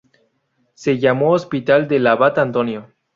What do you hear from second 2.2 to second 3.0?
Antonio.